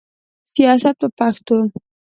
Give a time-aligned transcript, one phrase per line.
[0.53, 1.57] سیاست په پښتو.